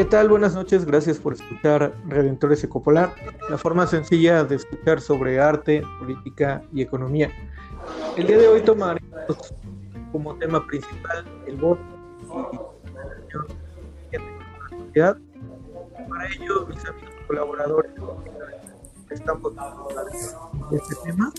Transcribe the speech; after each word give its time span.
¿Qué 0.00 0.06
tal? 0.06 0.30
Buenas 0.30 0.54
noches, 0.54 0.86
gracias 0.86 1.18
por 1.18 1.34
escuchar 1.34 1.94
Redentores 2.06 2.64
Ecopolar, 2.64 3.14
la 3.50 3.58
forma 3.58 3.86
sencilla 3.86 4.44
de 4.44 4.56
escuchar 4.56 4.98
sobre 5.02 5.38
arte, 5.38 5.82
política 5.98 6.62
y 6.72 6.80
economía. 6.80 7.30
El 8.16 8.26
día 8.26 8.38
de 8.38 8.48
hoy 8.48 8.62
tomaremos 8.62 9.54
como 10.10 10.34
tema 10.36 10.66
principal 10.66 11.26
el 11.46 11.56
voto 11.56 11.82
y 14.10 14.16
la 14.16 14.78
sociedad. 14.78 15.18
Para 16.08 16.28
ello, 16.28 16.66
mis 16.66 16.82
amigos 16.86 17.14
colaboradores 17.26 17.92
estamos 19.10 19.52
de 20.70 20.76
este 20.78 20.94
tema. 21.04 21.30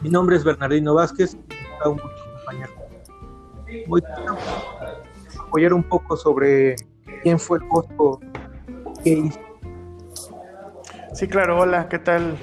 Mi 0.00 0.10
nombre 0.10 0.34
es 0.34 0.42
Bernardino 0.42 0.94
Vázquez 0.94 1.34
y 1.34 1.88
un 1.88 1.98
gusto 1.98 2.10
acompañarme. 2.34 3.86
Voy 3.86 4.02
a 4.02 5.40
apoyar 5.40 5.72
un 5.72 5.84
poco 5.84 6.16
sobre 6.16 6.74
quién 7.24 7.40
fue 7.40 7.58
el 7.58 7.64
Bosco 7.64 8.20
que 9.02 9.10
hizo. 9.10 9.40
Sí, 11.14 11.26
claro, 11.26 11.58
hola, 11.58 11.88
¿qué 11.88 11.98
tal? 11.98 12.36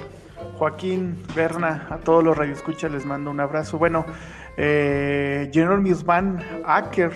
Joaquín, 0.58 1.22
Berna, 1.34 1.86
a 1.88 1.98
todos 1.98 2.22
los 2.22 2.36
radioescuchas 2.36 2.90
les 2.90 3.06
mando 3.06 3.30
un 3.30 3.38
abrazo. 3.40 3.78
Bueno, 3.78 4.04
eh, 4.56 5.50
Jerome 5.52 5.94
Acker, 6.64 7.12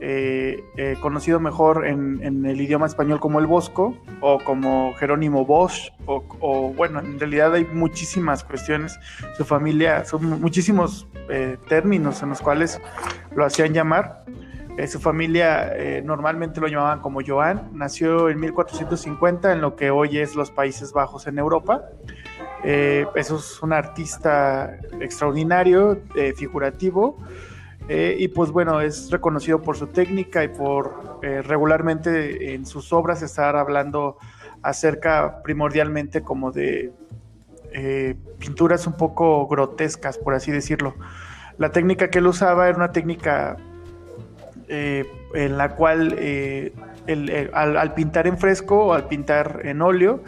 eh, 0.00 0.64
eh, 0.76 0.96
conocido 1.00 1.40
mejor 1.40 1.86
en, 1.86 2.44
el 2.44 2.60
idioma 2.60 2.86
español 2.86 3.20
como 3.20 3.38
el 3.38 3.46
Bosco 3.46 3.96
o 4.20 4.38
como 4.40 4.92
Jerónimo 4.94 5.46
Bosch, 5.46 5.92
o, 6.06 6.74
bueno, 6.76 6.98
en 6.98 7.18
realidad 7.18 7.54
hay 7.54 7.64
muchísimas 7.64 8.44
cuestiones. 8.44 8.98
Su 9.36 9.44
familia, 9.44 10.04
son 10.04 10.40
muchísimos 10.40 11.06
eh, 11.30 11.56
términos 11.68 12.22
en 12.22 12.30
los 12.30 12.42
cuales 12.42 12.80
lo 13.34 13.44
hacían 13.44 13.72
llamar. 13.72 14.24
Su 14.86 15.00
familia 15.00 15.72
normalmente 16.02 16.60
lo 16.60 16.66
llamaban 16.66 17.00
como 17.00 17.20
Joan, 17.24 17.70
nació 17.72 18.28
en 18.30 18.40
1450 18.40 19.52
en 19.52 19.60
lo 19.60 19.76
que 19.76 19.90
hoy 19.90 20.18
es 20.18 20.34
los 20.34 20.50
Países 20.50 20.92
Bajos 20.92 21.26
en 21.26 21.38
Europa. 21.38 21.82
Eh, 22.64 23.06
eso 23.16 23.36
es 23.36 23.60
un 23.62 23.72
artista 23.72 24.78
extraordinario, 25.00 26.00
eh, 26.14 26.32
figurativo, 26.36 27.18
eh, 27.88 28.16
y 28.18 28.28
pues 28.28 28.50
bueno, 28.50 28.80
es 28.80 29.10
reconocido 29.10 29.60
por 29.60 29.76
su 29.76 29.88
técnica 29.88 30.44
y 30.44 30.48
por 30.48 31.12
regularmente 31.22 32.52
en 32.54 32.66
sus 32.66 32.92
obras 32.92 33.22
estar 33.22 33.54
hablando 33.54 34.18
acerca 34.60 35.40
primordialmente 35.44 36.22
como 36.22 36.50
de 36.50 36.92
pinturas 38.38 38.88
un 38.88 38.94
poco 38.94 39.46
grotescas, 39.46 40.18
por 40.18 40.34
así 40.34 40.50
decirlo. 40.50 40.94
La 41.58 41.70
técnica 41.70 42.10
que 42.10 42.18
él 42.18 42.26
usaba 42.26 42.68
era 42.68 42.76
una 42.76 42.90
técnica 42.90 43.56
en 44.72 45.58
la 45.58 45.74
cual 45.76 46.16
al 47.54 47.94
pintar 47.94 48.26
en 48.26 48.38
fresco 48.38 48.86
o 48.86 48.92
al 48.94 49.08
pintar 49.08 49.60
en 49.64 49.82
óleo, 49.82 50.22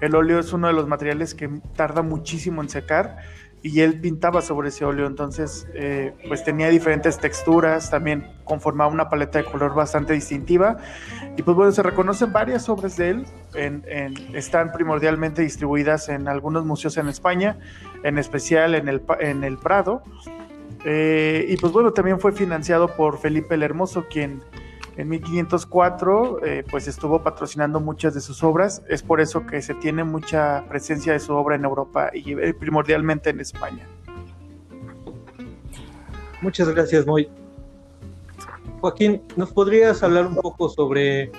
el 0.00 0.14
óleo 0.14 0.38
es 0.38 0.52
uno 0.52 0.66
de 0.66 0.74
los 0.74 0.86
materiales 0.86 1.34
que 1.34 1.48
tarda 1.74 2.02
muchísimo 2.02 2.62
en 2.62 2.68
secar 2.68 3.16
y 3.62 3.80
él 3.80 4.00
pintaba 4.00 4.42
sobre 4.42 4.68
ese 4.68 4.84
óleo, 4.84 5.06
entonces 5.06 5.66
eh, 5.74 6.14
pues 6.28 6.44
tenía 6.44 6.68
diferentes 6.68 7.18
texturas, 7.18 7.90
también 7.90 8.30
conformaba 8.44 8.92
una 8.92 9.08
paleta 9.08 9.38
de 9.38 9.44
color 9.44 9.74
bastante 9.74 10.12
distintiva. 10.12 10.76
Y 11.36 11.42
pues 11.42 11.56
bueno, 11.56 11.72
se 11.72 11.82
reconocen 11.82 12.32
varias 12.32 12.68
obras 12.68 12.96
de 12.96 13.10
él, 13.10 13.26
están 14.34 14.70
primordialmente 14.70 15.42
distribuidas 15.42 16.08
en 16.08 16.28
algunos 16.28 16.64
museos 16.64 16.96
en 16.96 17.08
España, 17.08 17.58
en 18.04 18.18
especial 18.18 18.76
en 18.76 18.88
el, 18.88 19.02
en 19.18 19.42
el 19.42 19.58
Prado, 19.58 20.02
eh, 20.88 21.44
y 21.48 21.56
pues 21.56 21.72
bueno, 21.72 21.92
también 21.92 22.20
fue 22.20 22.30
financiado 22.30 22.86
por 22.94 23.18
Felipe 23.18 23.56
el 23.56 23.64
Hermoso, 23.64 24.06
quien 24.08 24.40
en 24.96 25.08
1504 25.08 26.44
eh, 26.44 26.64
pues 26.70 26.86
estuvo 26.86 27.24
patrocinando 27.24 27.80
muchas 27.80 28.14
de 28.14 28.20
sus 28.20 28.44
obras, 28.44 28.84
es 28.88 29.02
por 29.02 29.20
eso 29.20 29.44
que 29.46 29.62
se 29.62 29.74
tiene 29.74 30.04
mucha 30.04 30.64
presencia 30.68 31.12
de 31.12 31.18
su 31.18 31.34
obra 31.34 31.56
en 31.56 31.64
Europa 31.64 32.12
y 32.14 32.34
eh, 32.34 32.54
primordialmente 32.54 33.30
en 33.30 33.40
España. 33.40 33.84
Muchas 36.40 36.68
gracias, 36.68 37.04
Moy. 37.04 37.28
Joaquín, 38.80 39.22
¿nos 39.34 39.50
podrías 39.50 40.04
hablar 40.04 40.28
un 40.28 40.36
poco 40.36 40.68
sobre 40.68 41.32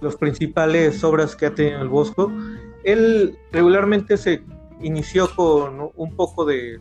las 0.00 0.16
principales 0.16 1.04
obras 1.04 1.36
que 1.36 1.46
ha 1.46 1.54
tenido 1.54 1.82
el 1.82 1.88
Bosco? 1.88 2.32
Él 2.82 3.38
regularmente 3.52 4.16
se 4.16 4.42
inició 4.80 5.32
con 5.36 5.92
un 5.94 6.16
poco 6.16 6.44
de 6.44 6.80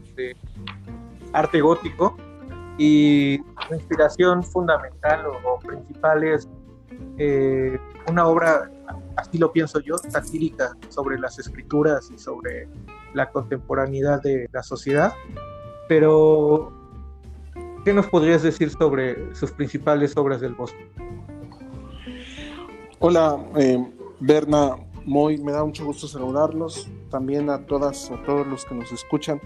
arte 1.36 1.62
gótico, 1.62 2.16
y 2.78 3.40
la 3.70 3.78
inspiración 3.78 4.44
fundamental 4.44 5.26
o, 5.28 5.60
principal 5.60 6.24
es 6.24 6.48
eh, 7.18 7.78
una 8.10 8.28
obra, 8.28 8.70
así 9.16 9.38
lo 9.38 9.52
pienso 9.52 9.80
yo, 9.80 9.98
satírica 9.98 10.76
sobre 10.90 11.18
las 11.20 11.40
escrituras 11.40 12.10
y 12.14 12.18
sobre 12.18 12.68
la 13.14 13.30
contemporaneidad 13.32 14.22
de 14.22 14.50
la 14.52 14.62
sociedad. 14.62 15.14
Pero, 15.88 16.74
¿qué 17.86 17.94
nos 17.94 18.08
podrías 18.08 18.44
decir 18.44 18.70
sobre 18.72 19.34
sus 19.36 19.52
principales 19.52 20.16
obras 20.18 20.42
del 20.42 20.54
Bosco? 20.54 20.80
Hola, 23.00 23.38
eh, 23.58 23.78
Berna, 24.20 24.76
Moy, 25.06 25.38
me 25.38 25.52
da 25.52 25.64
mucho 25.64 25.86
gusto 25.86 26.08
saludarlos, 26.08 26.90
también 27.10 27.50
a 27.50 27.66
todas, 27.66 28.10
a 28.12 28.22
todos 28.24 28.48
los 28.48 28.66
que 28.66 28.76
nos 28.76 28.92
escuchan. 28.92 29.40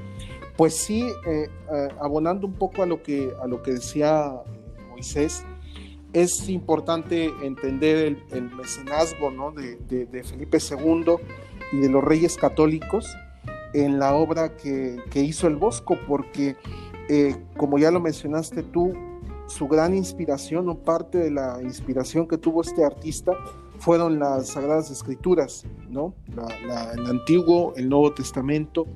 Pues 0.59 0.75
sí, 0.75 1.03
eh, 1.25 1.47
eh, 1.71 1.87
abonando 2.01 2.45
un 2.45 2.51
poco 2.51 2.83
a 2.83 2.85
lo 2.85 3.01
que, 3.01 3.31
a 3.41 3.47
lo 3.47 3.63
que 3.63 3.71
decía 3.71 4.41
Moisés, 4.89 5.45
es 6.11 6.49
importante 6.49 7.31
entender 7.43 8.17
el, 8.31 8.51
mecenazgo 8.51 9.53
de, 9.53 10.23
Felipe 10.25 10.57
II 10.57 11.13
y 11.71 11.77
de 11.77 11.87
los 11.87 12.03
reyes 12.03 12.35
católicos 12.35 13.07
en 13.73 13.99
la 13.99 14.13
obra 14.13 14.57
que, 14.57 14.99
hizo 15.13 15.47
el 15.47 15.55
Bosco, 15.55 15.97
porque 16.05 16.57
eh, 17.07 17.37
como 17.55 17.79
ya 17.79 17.89
lo 17.89 18.01
mencionaste 18.01 18.61
tú, 18.61 18.91
su 19.47 19.69
gran 19.69 19.95
inspiración 19.95 20.67
o 20.67 20.77
parte 20.77 21.19
de 21.19 21.31
la 21.31 21.59
inspiración 21.63 22.27
que 22.27 22.37
tuvo 22.37 22.63
este 22.63 22.83
artista 22.83 23.31
fueron 23.77 24.19
las 24.19 24.49
Sagradas 24.49 24.91
Escrituras, 24.91 25.65
¿no? 25.89 26.15
el 26.97 27.05
Antiguo, 27.05 27.73
el 27.77 27.87
Nuevo 27.87 28.11
Testamento 28.11 28.87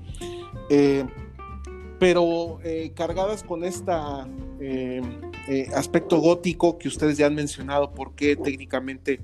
pero 2.00 2.60
eh, 2.64 2.92
cargadas 2.96 3.44
con 3.44 3.64
este 3.64 3.92
aspecto 5.76 6.20
gótico 6.20 6.78
que 6.78 6.88
ustedes 6.88 7.18
ya 7.18 7.28
han 7.28 7.36
mencionado, 7.36 7.92
por 7.92 8.14
qué 8.14 8.36
técnicamente 8.36 9.20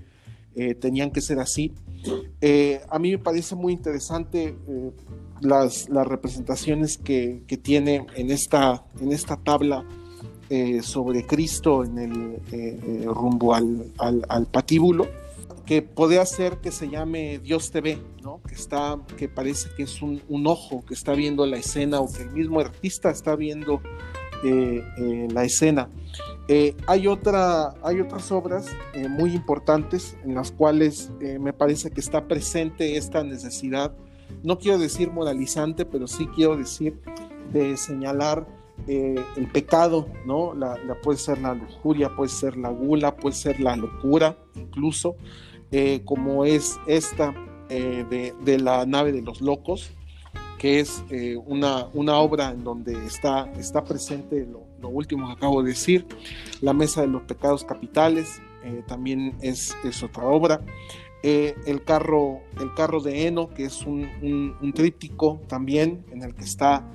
tenían 0.81 1.11
que 1.11 1.21
ser 1.21 1.39
así. 1.39 1.73
a 2.89 2.99
mí 2.99 3.11
me 3.11 3.17
parece 3.17 3.55
muy 3.55 3.71
interesante 3.71 4.55
las, 5.39 5.87
representaciones 5.87 6.97
que, 6.97 7.43
que, 7.47 7.55
tiene 7.55 8.05
en 8.15 8.31
esta, 8.31 8.83
en 8.99 9.13
esta 9.13 9.37
tabla 9.37 9.85
sobre 10.81 11.25
Cristo 11.25 11.85
en 11.85 11.97
el 12.51 13.05
rumbo 13.05 13.53
al, 13.53 13.85
al, 13.99 14.25
al 14.27 14.47
patíbulo 14.47 15.07
que 15.69 15.83
puede 15.83 16.17
hacer 16.17 16.57
que 16.57 16.71
se 16.71 16.89
llame 16.89 17.37
Dios 17.37 17.69
TV, 17.69 17.99
¿no? 18.23 18.41
Que 18.41 18.55
está, 18.55 18.99
que 19.17 19.29
parece 19.29 19.69
que 19.77 19.83
es 19.83 20.01
un, 20.01 20.19
ojo 20.47 20.83
que 20.83 20.95
está 20.95 21.13
viendo 21.13 21.45
la 21.45 21.57
escena 21.57 21.99
o 21.99 22.11
que 22.11 22.23
el 22.23 22.31
mismo 22.31 22.59
artista 22.59 23.11
está 23.11 23.35
viendo 23.35 23.79
eh, 24.43 24.83
eh, 24.97 25.27
la 25.31 25.43
escena. 25.43 25.87
Eh, 26.47 26.75
hay, 26.87 27.05
otra, 27.05 27.75
hay 27.83 28.01
otras 28.01 28.31
obras 28.31 28.65
muy 29.11 29.35
importantes 29.35 30.17
en 30.25 30.33
las 30.33 30.51
cuales 30.51 31.11
me 31.39 31.53
parece 31.53 31.91
que 31.91 31.99
está 31.99 32.27
presente 32.27 32.97
esta 32.97 33.23
necesidad, 33.23 33.93
no 34.41 34.57
quiero 34.57 34.79
decir 34.79 35.11
moralizante, 35.11 35.85
pero 35.85 36.07
sí 36.07 36.25
quiero 36.33 36.57
decir 36.57 36.99
de 37.53 37.77
señalar 37.77 38.47
el 38.87 39.51
pecado, 39.53 40.07
¿no? 40.25 40.55
La, 40.55 40.79
puede 41.03 41.19
ser 41.19 41.37
la 41.39 41.53
lujuria, 41.53 42.09
puede 42.15 42.31
ser 42.31 42.57
la 42.57 42.69
gula, 42.69 43.15
puede 43.15 43.35
ser 43.35 43.59
la 43.59 43.75
locura, 43.75 44.35
incluso. 44.55 45.15
Eh, 45.71 46.01
como 46.03 46.45
es 46.45 46.79
esta 46.87 47.33
eh, 47.69 48.33
de, 48.43 48.57
la 48.57 48.87
nave 48.87 49.11
de 49.11 49.21
los 49.21 49.39
locos, 49.39 49.91
que 50.57 50.79
es 50.79 51.03
eh, 51.11 51.37
una, 51.45 51.87
una, 51.93 52.17
obra 52.17 52.49
en 52.49 52.63
donde 52.63 52.93
está, 53.05 53.51
está 53.53 53.83
presente 53.83 54.47
lo, 54.47 54.89
último 54.89 55.27
que 55.27 55.33
acabo 55.33 55.61
de 55.61 55.69
decir, 55.69 56.07
la 56.61 56.73
mesa 56.73 57.01
de 57.01 57.07
los 57.07 57.21
pecados 57.23 57.63
capitales, 57.63 58.41
también 58.87 59.37
es, 59.41 59.75
es, 59.83 60.03
otra 60.03 60.25
obra. 60.25 60.61
el, 61.23 61.83
carro, 61.85 62.41
el 62.59 62.73
carro 62.73 62.99
de 62.99 63.27
Eno, 63.27 63.49
que 63.49 63.65
es 63.65 63.85
un, 63.85 64.57
un, 64.61 64.73
tríptico 64.73 65.39
también 65.47 66.05
en 66.11 66.23
el 66.23 66.35
que 66.35 66.43
está 66.43 66.85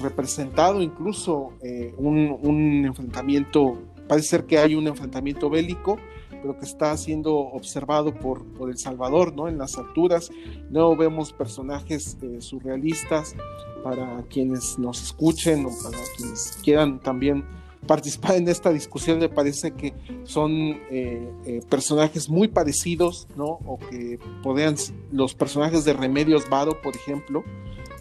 representado 0.00 0.80
incluso 0.80 1.52
un, 1.98 2.38
un 2.40 2.84
enfrentamiento, 2.86 3.78
parece 4.08 4.28
ser 4.28 4.46
que 4.46 4.58
hay 4.58 4.74
un 4.74 4.86
enfrentamiento 4.86 5.50
bélico, 5.50 5.98
pero 6.40 6.58
que 6.58 6.64
está 6.64 6.96
siendo 6.96 7.36
observado 7.36 8.14
por, 8.14 8.44
El 8.68 8.78
Salvador, 8.78 9.34
¿no? 9.34 9.48
En 9.48 9.58
las 9.58 9.76
alturas. 9.76 10.30
Luego 10.70 10.96
vemos 10.96 11.32
personajes 11.32 12.16
eh, 12.22 12.40
surrealistas 12.40 13.34
para 13.82 14.22
quienes 14.28 14.78
nos 14.78 15.02
escuchen 15.02 15.66
o 15.66 15.70
para 15.82 15.98
quienes 16.16 16.58
quieran 16.62 17.00
también 17.00 17.44
participar 17.86 18.36
en 18.36 18.46
esta 18.46 18.70
discusión 18.70 19.18
me 19.18 19.30
parece 19.30 19.72
que 19.72 19.94
son 20.24 20.52
eh, 20.90 21.32
eh, 21.46 21.60
personajes 21.68 22.28
muy 22.28 22.48
parecidos, 22.48 23.26
¿no? 23.36 23.58
O 23.64 23.78
que 23.78 24.18
podrían, 24.42 24.76
los 25.10 25.34
personajes 25.34 25.84
de 25.84 25.94
Remedios 25.94 26.48
Varo, 26.50 26.80
por 26.82 26.94
ejemplo, 26.94 27.42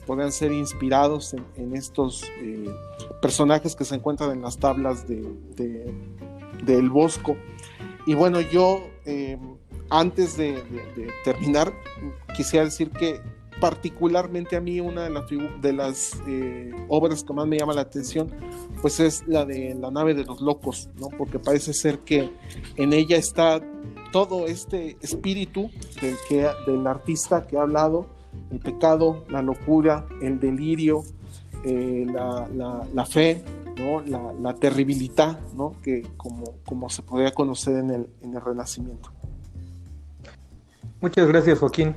podrían 0.06 0.34
ser 0.34 0.52
inspirados 0.52 1.34
en, 1.56 1.76
estos 1.76 2.24
personajes 3.22 3.76
que 3.76 3.86
se 3.86 3.96
encuentran 3.96 4.32
en 4.32 4.42
las 4.42 4.58
tablas 4.58 5.08
de, 5.08 5.24
del 6.64 6.90
Bosco. 6.90 7.38
Y 8.06 8.14
bueno, 8.14 8.42
yo 8.42 8.82
antes 9.90 10.38
de 10.38 10.62
terminar, 11.24 11.74
quisiera 12.36 12.66
decir 12.66 12.92
que 12.92 13.22
particularmente 13.60 14.56
a 14.56 14.62
mí 14.62 14.80
una 14.80 15.10
de 15.62 15.74
las, 15.74 16.14
eh, 16.28 16.72
obras 16.88 17.24
que 17.24 17.34
más 17.34 17.46
me 17.46 17.58
llama 17.58 17.74
la 17.74 17.82
atención 17.82 18.32
pues 18.82 19.00
es 19.00 19.28
la 19.28 19.46
de 19.46 19.76
la 19.76 19.92
nave 19.92 20.14
de 20.14 20.24
los 20.24 20.40
locos, 20.40 20.90
¿no? 20.98 21.10
Porque 21.10 21.40
parece 21.40 21.74
ser 21.74 22.00
que 22.00 22.32
en 22.78 22.94
ella 22.94 23.18
está 23.18 23.62
todo 24.14 24.48
este 24.48 24.98
espíritu 25.02 25.70
del, 26.02 26.16
del 26.66 26.88
artista 26.88 27.46
que 27.46 27.58
ha 27.58 27.64
hablado, 27.64 28.08
el 28.52 28.60
pecado, 28.60 29.26
la 29.30 29.42
locura, 29.42 30.08
el 30.22 30.40
delirio, 30.40 31.04
eh, 31.64 32.06
la, 32.08 33.06
fe, 33.06 33.44
¿no? 33.80 34.02
la, 34.40 34.54
terribilidad, 34.56 35.40
¿no? 35.56 35.76
que 35.82 36.04
como, 36.18 36.56
como 36.66 36.90
se 36.90 37.02
podría 37.02 37.32
conocer 37.32 37.78
en 37.78 37.92
el, 37.92 38.08
en 38.22 38.36
el 38.36 38.42
Renacimiento. 38.42 39.12
Muchas 41.02 41.28
gracias, 41.28 41.60
Joaquín. 41.60 41.96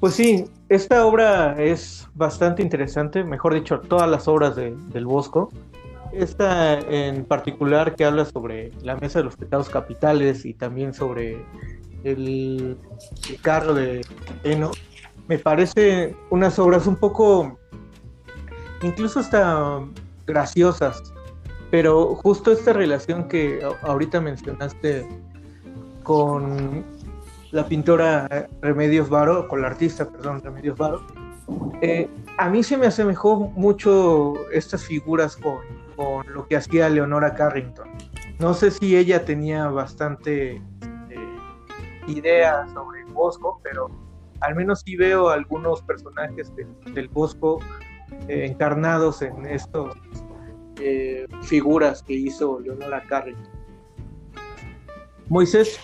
Pues 0.00 0.14
sí, 0.14 0.44
esta 0.68 1.04
obra 1.04 1.60
es 1.60 2.06
bastante 2.14 2.62
interesante, 2.62 3.24
mejor 3.24 3.54
dicho, 3.54 3.80
todas 3.80 4.08
las 4.08 4.28
obras 4.28 4.54
del 4.54 5.06
Bosco. 5.06 5.50
Esta 6.12 6.78
en 6.78 7.24
particular 7.24 7.96
que 7.96 8.04
habla 8.04 8.24
sobre 8.24 8.72
la 8.82 8.94
mesa 8.96 9.18
de 9.18 9.24
los 9.24 9.36
pecados 9.36 9.68
capitales 9.68 10.44
y 10.44 10.54
también 10.54 10.94
sobre 10.94 11.44
el, 12.04 12.78
carro 13.42 13.74
de 13.74 14.06
Eno, 14.44 14.70
me 15.26 15.38
parece 15.38 16.14
unas 16.30 16.58
obras 16.60 16.86
un 16.86 16.96
poco, 16.96 17.58
incluso 18.82 19.18
hasta 19.18 19.80
graciosas, 20.28 21.12
pero 21.70 22.14
justo 22.14 22.52
esta 22.52 22.72
relación 22.72 23.26
que 23.26 23.66
ahorita 23.82 24.20
mencionaste 24.20 25.08
con 26.04 26.84
la 27.50 27.66
pintora 27.66 28.48
Remedios 28.60 29.08
Varo, 29.08 29.48
con 29.48 29.62
la 29.62 29.68
artista, 29.68 30.08
perdón, 30.08 30.42
Remedios 30.42 30.76
Varo, 30.76 31.00
eh, 31.80 32.08
a 32.36 32.50
mí 32.50 32.62
se 32.62 32.76
me 32.76 32.86
asemejó 32.86 33.50
mucho 33.56 34.34
estas 34.52 34.84
figuras 34.84 35.36
con, 35.36 35.58
lo 36.32 36.46
que 36.46 36.56
hacía 36.56 36.88
Leonora 36.88 37.34
Carrington. 37.34 37.88
No 38.38 38.54
sé 38.54 38.70
si 38.70 38.96
ella 38.96 39.24
tenía 39.24 39.66
bastante 39.68 40.56
eh, 40.56 41.36
idea 42.06 42.68
sobre 42.72 43.00
el 43.00 43.12
Bosco, 43.12 43.60
pero 43.64 43.90
al 44.40 44.54
menos 44.54 44.82
sí 44.84 44.94
veo 44.94 45.30
algunos 45.30 45.82
personajes 45.82 46.52
del 46.94 47.08
Bosco 47.08 47.58
eh, 48.28 48.46
encarnados 48.46 49.22
en 49.22 49.46
estas 49.46 49.94
figuras 51.42 52.04
que 52.04 52.14
hizo 52.14 52.60
Leonora 52.60 53.02
Carrington. 53.08 53.58
Moisés, 55.28 55.78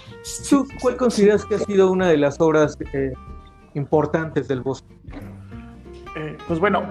¿tú 0.48 0.66
cuál 0.80 0.96
consideras 0.96 1.44
que 1.44 1.56
ha 1.56 1.58
sido 1.58 1.90
una 1.90 2.08
de 2.08 2.16
las 2.16 2.40
obras 2.40 2.78
eh, 2.92 3.12
importantes 3.74 4.48
del 4.48 4.62
Bosco? 4.62 4.88
Eh, 6.16 6.36
pues 6.48 6.58
bueno, 6.58 6.82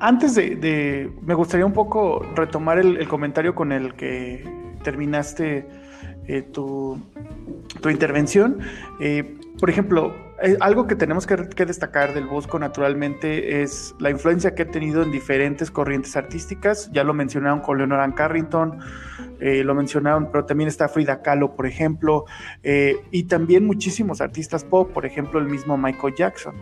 antes 0.00 0.34
de, 0.34 1.12
me 1.20 1.34
gustaría 1.34 1.66
un 1.66 1.72
poco 1.72 2.24
retomar 2.34 2.78
el, 2.78 3.06
comentario 3.08 3.54
con 3.54 3.72
el 3.72 3.94
que 3.94 4.42
terminaste 4.82 5.66
eh, 6.28 6.42
tu, 6.42 6.98
tu, 7.82 7.90
intervención. 7.90 8.60
por 9.60 9.68
ejemplo, 9.68 10.14
algo 10.60 10.86
que 10.86 10.96
tenemos 10.96 11.26
que, 11.26 11.36
destacar 11.64 12.14
del 12.14 12.26
Bosco 12.26 12.58
naturalmente 12.58 13.62
es 13.62 13.94
la 13.98 14.10
influencia 14.10 14.54
que 14.54 14.62
ha 14.62 14.70
tenido 14.70 15.02
en 15.02 15.10
diferentes 15.12 15.70
corrientes 15.70 16.16
artísticas. 16.16 16.90
Ya 16.92 17.04
lo 17.04 17.14
mencionaron 17.14 17.60
con 17.60 17.78
Leonora 17.78 18.12
Carrington, 18.14 18.78
eh, 19.40 19.62
lo 19.62 19.74
mencionaron, 19.74 20.30
pero 20.30 20.44
también 20.44 20.68
está 20.68 20.88
Frida 20.88 21.22
Kahlo, 21.22 21.54
por 21.54 21.66
ejemplo, 21.66 22.24
eh, 22.62 22.96
y 23.10 23.24
también 23.24 23.64
muchísimos 23.64 24.20
artistas 24.20 24.64
pop, 24.64 24.92
por 24.92 25.06
ejemplo, 25.06 25.38
el 25.38 25.46
mismo 25.46 25.76
Michael 25.76 26.14
Jackson. 26.16 26.54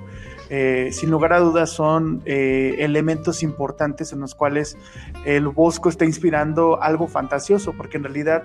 Eh, 0.50 0.90
sin 0.92 1.10
lugar 1.10 1.32
a 1.32 1.38
dudas 1.38 1.70
son 1.70 2.22
elementos 2.26 3.42
importantes 3.42 4.12
en 4.12 4.20
los 4.20 4.34
cuales 4.34 4.76
el 5.24 5.48
Bosco 5.48 5.88
está 5.88 6.04
inspirando 6.04 6.82
algo 6.82 7.06
fantasioso, 7.06 7.72
porque 7.72 7.96
en 7.96 8.04
realidad 8.04 8.44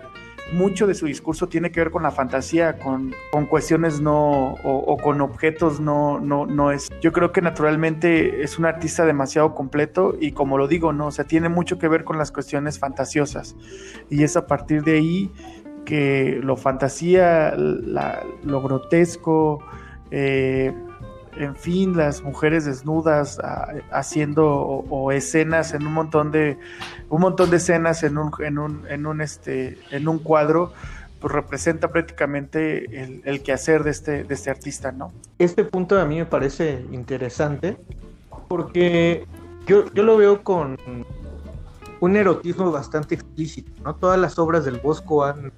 mucho 0.51 0.87
de 0.87 0.93
su 0.93 1.05
discurso 1.05 1.47
tiene 1.47 1.71
que 1.71 1.79
ver 1.79 1.91
con 1.91 2.03
la 2.03 2.11
fantasía, 2.11 2.77
con, 2.77 3.13
cuestiones 3.49 3.99
no, 3.99 4.53
o, 4.63 4.97
con 4.97 5.21
objetos 5.21 5.79
no, 5.79 6.19
no, 6.19 6.45
no 6.45 6.71
es. 6.71 6.89
Yo 7.01 7.11
creo 7.11 7.31
que 7.31 7.41
naturalmente 7.41 8.43
es 8.43 8.59
un 8.59 8.65
artista 8.65 9.05
demasiado 9.05 9.55
completo 9.55 10.15
y 10.19 10.31
como 10.31 10.57
lo 10.57 10.67
digo, 10.67 10.93
no, 10.93 11.07
o 11.07 11.11
sea, 11.11 11.25
tiene 11.25 11.49
mucho 11.49 11.77
que 11.77 11.87
ver 11.87 12.03
con 12.03 12.17
las 12.17 12.31
cuestiones 12.31 12.79
fantasiosas. 12.79 13.55
Y 14.09 14.23
es 14.23 14.37
a 14.37 14.47
partir 14.47 14.83
de 14.83 14.97
ahí 14.97 15.31
que 15.85 16.39
lo 16.41 16.57
fantasía, 16.57 17.53
lo 17.55 18.61
grotesco, 18.61 19.63
eh, 20.11 20.73
en 21.37 21.55
fin, 21.55 21.95
las 21.97 22.21
mujeres 22.21 22.65
desnudas 22.65 23.39
haciendo 23.91 24.47
o, 24.47 25.11
escenas 25.11 25.73
en 25.73 25.85
un 25.85 25.93
montón 25.93 26.31
de 26.31 26.57
un 27.09 27.21
montón 27.21 27.49
de 27.49 27.57
escenas 27.57 28.03
en 28.03 28.17
un 28.17 28.31
en 28.39 28.57
un 28.57 28.85
en 28.87 29.05
un 29.05 29.21
este 29.21 29.77
en 29.91 30.07
un 30.07 30.19
cuadro 30.19 30.73
pues 31.19 31.33
representa 31.33 31.89
prácticamente 31.89 33.01
el, 33.01 33.21
el, 33.25 33.41
quehacer 33.41 33.83
de 33.83 33.91
este 33.91 34.23
de 34.23 34.33
este 34.33 34.49
artista, 34.49 34.91
¿no? 34.91 35.11
Este 35.39 35.63
punto 35.63 35.99
a 35.99 36.05
mí 36.05 36.17
me 36.17 36.25
parece 36.25 36.85
interesante 36.91 37.77
porque 38.47 39.25
yo, 39.65 39.91
yo 39.93 40.03
lo 40.03 40.17
veo 40.17 40.43
con 40.43 40.77
un 41.99 42.15
erotismo 42.15 42.71
bastante 42.71 43.15
explícito, 43.15 43.71
¿no? 43.83 43.95
Todas 43.95 44.19
las 44.19 44.37
obras 44.37 44.65
del 44.65 44.79
Bosco 44.79 45.23
han 45.23 45.51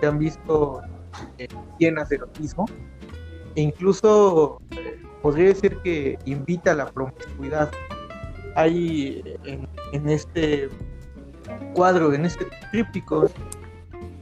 se 0.00 0.06
han 0.06 0.18
visto 0.18 0.80
eh, 1.38 1.48
llenas 1.78 2.08
de 2.08 2.16
erotismo 2.16 2.66
e 3.54 3.62
incluso 3.62 4.60
podría 5.22 5.46
decir 5.46 5.78
que 5.78 6.18
invita 6.24 6.72
a 6.72 6.74
la 6.74 6.86
promiscuidad. 6.86 7.70
Hay 8.56 9.22
en, 9.44 10.08
este 10.08 10.68
cuadro, 11.74 12.12
en 12.12 12.26
este 12.26 12.46
tríptico, 12.70 13.30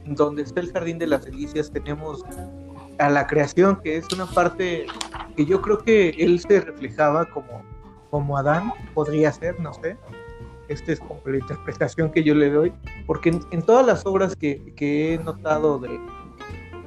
donde 0.05 0.43
está 0.43 0.61
el 0.61 0.71
Jardín 0.71 0.99
de 0.99 1.07
las 1.07 1.25
Delicias, 1.25 1.71
tenemos 1.71 2.23
a 2.99 3.09
la 3.09 3.27
creación, 3.27 3.79
que 3.83 3.97
es 3.97 4.11
una 4.13 4.27
parte 4.27 4.85
que 5.35 5.45
yo 5.45 5.61
creo 5.61 5.79
que 5.79 6.09
él 6.09 6.39
se 6.39 6.61
reflejaba 6.61 7.25
como, 7.25 7.63
como 8.09 8.37
Adán, 8.37 8.71
podría 8.93 9.31
ser, 9.31 9.59
no 9.59 9.73
sé. 9.73 9.97
Esta 10.67 10.93
es 10.93 10.99
como 11.01 11.19
la 11.25 11.37
interpretación 11.37 12.11
que 12.11 12.23
yo 12.23 12.33
le 12.33 12.49
doy, 12.49 12.71
porque 13.05 13.37
en, 13.51 13.61
todas 13.63 13.85
las 13.85 14.05
obras 14.05 14.35
que, 14.35 14.73
que 14.75 15.15
he 15.15 15.17
notado 15.17 15.79
de, 15.79 15.99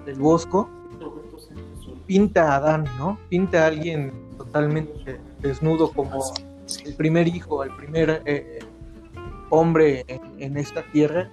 del 0.06 0.18
Bosco, 0.18 0.70
pinta 2.06 2.52
a 2.52 2.56
Adán, 2.56 2.84
¿no? 2.98 3.18
Pinta 3.28 3.64
a 3.64 3.66
alguien 3.68 4.12
totalmente 4.36 5.20
desnudo 5.40 5.92
como 5.92 6.22
el 6.84 6.94
primer 6.94 7.28
hijo, 7.28 7.62
el 7.62 7.74
primer 7.76 8.22
eh, 8.24 8.60
hombre 9.50 10.04
en, 10.38 10.56
esta 10.56 10.82
tierra, 10.92 11.30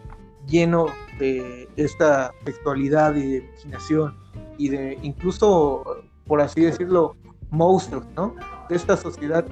lleno 0.48 0.88
de 1.20 1.68
esta 1.76 2.34
sexualidad 2.46 3.16
y 3.16 3.22
de 3.22 3.38
imaginación 3.38 4.18
y 4.58 4.70
de 4.70 4.98
incluso, 5.02 6.04
por 6.28 6.42
así 6.42 6.62
decirlo, 6.62 7.16
monstruos, 7.50 8.06
¿no? 8.16 8.36
De 8.70 8.76
esta 8.76 8.98
sociedad 8.98 9.46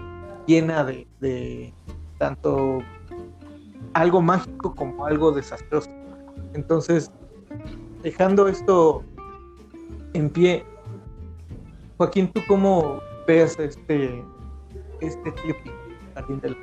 llena 0.45 0.83
de, 0.83 1.07
de 1.19 1.73
tanto 2.17 2.79
algo 3.93 4.21
mágico 4.21 4.75
como 4.75 5.05
algo 5.05 5.31
desastroso. 5.31 5.89
Entonces, 6.53 7.11
dejando 8.01 8.47
esto 8.47 9.03
en 10.13 10.29
pie, 10.29 10.65
Joaquín, 11.99 12.31
¿tú 12.31 12.41
cómo 12.47 13.01
ves 13.27 13.59
este, 13.59 14.23
este 15.01 15.33
Jardín 16.15 16.39
del 16.39 16.55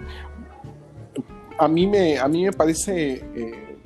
a 1.59 1.69
mí 1.69 1.87
me, 1.87 2.19
a 2.19 2.27
mí 2.27 2.45
me 2.45 2.53
parece 2.53 3.23
eh, 3.35 3.79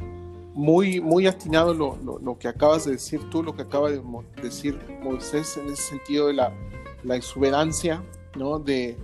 muy, 0.55 1.01
muy 1.01 1.27
atinado 1.27 1.75
lo, 1.75 2.39
que 2.39 2.47
acabas 2.47 2.85
de 2.85 2.93
decir 2.93 3.29
tú, 3.31 3.43
lo 3.43 3.57
que 3.57 3.63
acaba 3.63 3.91
de 3.91 4.01
decir 4.41 4.79
Moisés 5.03 5.57
en 5.57 5.67
ese 5.73 5.83
sentido 5.83 6.29
de 6.29 6.35
la, 6.35 6.53
la 7.03 7.17
exuberancia, 7.17 8.01
¿no? 8.37 8.61
de 8.61 8.97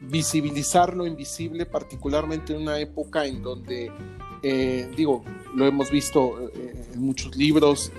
visibilizar 0.00 0.96
lo 0.96 1.06
invisible, 1.06 1.66
particularmente 1.66 2.54
en 2.54 2.62
una 2.62 2.78
época 2.78 3.26
en 3.26 3.42
donde, 3.42 3.92
eh, 4.42 4.90
digo, 4.96 5.22
lo 5.54 5.66
hemos 5.66 5.90
visto 5.90 6.48
eh, 6.54 6.88
en 6.94 7.02
muchos 7.02 7.36
libros, 7.36 7.92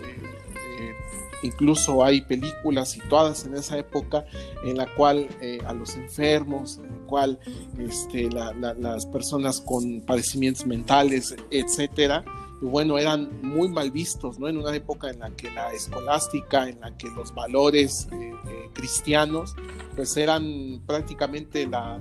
incluso 1.43 2.03
hay 2.03 2.21
películas 2.21 2.91
situadas 2.91 3.45
en 3.45 3.55
esa 3.55 3.77
época 3.77 4.25
en 4.63 4.77
la 4.77 4.87
cual 4.95 5.27
eh, 5.41 5.59
a 5.65 5.73
los 5.73 5.95
enfermos, 5.95 6.79
cual 7.07 7.39
este, 7.79 8.29
las 8.29 9.05
personas 9.07 9.59
con 9.61 10.01
padecimientos 10.01 10.65
mentales, 10.65 11.35
etcétera, 11.49 12.23
bueno, 12.61 12.99
eran 12.99 13.41
muy 13.41 13.69
mal 13.69 13.89
vistos, 13.89 14.37
¿no? 14.37 14.47
En 14.47 14.57
una 14.57 14.75
época 14.75 15.09
en 15.09 15.19
la 15.19 15.31
que 15.31 15.49
la 15.49 15.73
escolástica, 15.73 16.69
en 16.69 16.79
la 16.79 16.95
que 16.95 17.09
los 17.09 17.33
valores 17.33 18.07
eh, 18.11 18.33
eh, 18.47 18.69
cristianos, 18.71 19.55
pues 19.95 20.15
eran 20.15 20.81
prácticamente 20.85 21.65
la, 21.67 21.99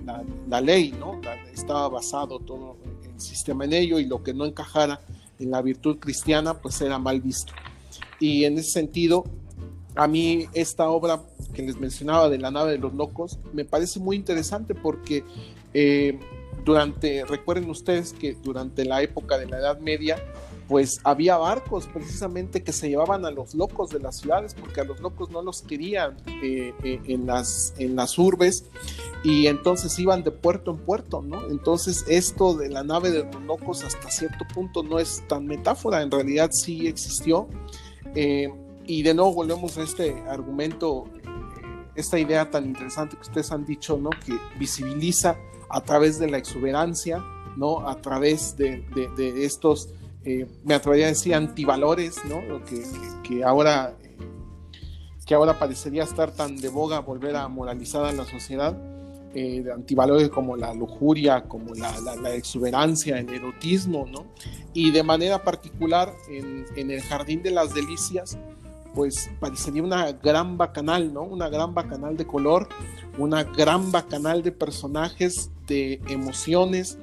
ley, 0.61 0.93
¿no? 0.93 1.21
estaba 1.53 1.89
basado 1.89 2.39
todo 2.41 2.77
el 3.03 3.21
sistema 3.21 3.65
en 3.65 3.73
ello 3.73 3.99
y 3.99 4.05
lo 4.05 4.23
que 4.23 4.35
no 4.35 4.45
encajara 4.45 5.01
en 5.39 5.51
la 5.51 5.63
virtud 5.63 5.99
cristiana, 5.99 6.55
pues 6.55 6.81
era 6.83 6.99
mal 6.99 7.21
visto. 7.21 7.55
Y 8.21 8.45
en 8.45 8.59
ese 8.59 8.71
sentido, 8.71 9.25
a 9.97 10.07
mí 10.07 10.47
esta 10.55 10.89
obra 10.89 11.21
que 11.53 11.63
les 11.63 11.79
mencionaba 11.81 12.29
de 12.29 12.39
la 12.39 12.51
nave 12.51 12.73
de 12.73 12.79
los 12.79 12.95
locos 12.95 13.39
me 13.53 13.65
parece 13.65 13.99
muy 13.99 14.17
interesante 14.17 14.75
porque 14.75 15.25
eh, 15.75 16.19
durante, 16.65 17.25
recuerden 17.25 17.69
ustedes 17.71 18.13
que 18.13 18.35
durante 18.35 18.85
la 18.85 19.03
época 19.03 19.39
de 19.39 19.47
la 19.47 19.59
Edad 19.59 19.81
Media, 19.81 20.23
pues 20.69 21.01
había 21.03 21.37
barcos 21.37 21.89
precisamente 21.89 22.63
que 22.63 22.73
se 22.73 22.89
llevaban 22.89 23.25
a 23.25 23.33
los 23.33 23.55
locos 23.57 23.91
de 23.91 23.99
las 23.99 24.19
ciudades 24.19 24.55
porque 24.55 24.81
a 24.81 24.85
los 24.85 25.01
locos 25.01 25.29
no 25.31 25.43
los 25.43 25.63
querían 25.63 26.17
eh, 26.45 26.73
eh, 26.85 27.01
en, 27.07 27.27
las, 27.27 27.75
en 27.79 27.97
las 27.97 28.17
urbes 28.19 28.67
y 29.25 29.49
entonces 29.49 29.99
iban 29.99 30.23
de 30.23 30.31
puerto 30.31 30.71
en 30.71 30.77
puerto, 30.79 31.23
¿no? 31.23 31.45
Entonces 31.49 32.05
esto 32.09 32.55
de 32.55 32.69
la 32.69 32.85
nave 32.85 33.11
de 33.11 33.25
los 33.25 33.43
locos 33.43 33.83
hasta 33.83 34.11
cierto 34.11 34.47
punto 34.55 34.85
no 34.85 35.01
es 35.01 35.27
tan 35.27 35.45
metáfora, 35.47 36.03
en 36.03 36.11
realidad 36.11 36.51
sí 36.53 36.87
existió. 36.87 37.49
Y 38.15 39.03
de 39.03 39.15
nuevo 39.15 39.35
volvemos 39.35 39.79
a 39.79 39.83
este 39.83 40.21
argumento, 40.29 41.05
esta 41.95 42.19
idea 42.19 42.51
tan 42.51 42.67
interesante 42.67 43.17
que 43.17 43.23
ustedes 43.23 43.53
han 43.53 43.65
dicho, 43.65 43.97
¿no? 43.99 44.11
Que 44.11 44.37
visibiliza 44.59 45.37
a 45.69 45.81
través 45.83 46.19
de 46.19 46.29
la 46.29 46.39
exuberancia, 46.39 47.25
¿no? 47.57 47.89
A 47.89 48.01
través 48.01 48.57
de, 48.57 48.85
estos, 49.45 49.91
eh, 50.25 50.47
me 50.65 50.75
atrevería 50.75 51.07
a 51.07 51.11
decir, 51.11 51.35
antivalores, 51.35 52.21
¿no? 52.29 52.65
Que, 52.65 52.83
que, 53.23 53.45
ahora, 53.45 53.97
que 55.25 55.35
ahora 55.35 55.59
parecería 55.59 56.03
estar 56.03 56.33
tan 56.33 56.57
de 56.57 56.69
boga 56.69 56.99
volver 56.99 57.37
a 57.37 57.47
moralizar 57.47 58.05
a 58.05 58.13
la 58.13 58.25
sociedad. 58.25 58.77
Eh, 59.33 59.63
de 59.63 59.73
antivalores 59.73 60.29
como 60.29 60.57
la 60.57 60.75
lujuria, 60.75 61.45
como 61.45 61.73
la, 61.75 62.35
exuberancia, 62.35 63.17
el 63.17 63.29
erotismo, 63.29 64.05
¿no? 64.11 64.27
Y 64.75 64.91
de 64.91 65.05
manera 65.05 65.45
particular 65.45 66.13
en, 66.29 66.91
el 66.91 67.01
Jardín 67.01 67.41
de 67.41 67.53
las 67.53 67.73
Delicias, 67.73 68.37
pues 68.93 69.31
parecería 69.39 69.85
una 69.85 70.11
gran 70.11 70.59
bacanal, 70.59 71.15
¿no? 71.15 71.23
Una 71.23 71.49
gran 71.49 71.75
bacanal 71.75 72.17
de 72.17 72.27
color, 72.27 72.69
una 73.19 73.45
gran 73.45 73.93
bacanal 73.93 74.43
de 74.43 74.51
personajes, 74.51 75.53
de 75.69 76.01
emociones. 76.09 76.99